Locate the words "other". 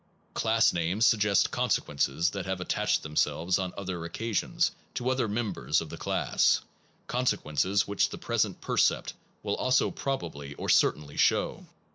3.77-4.03, 5.11-5.27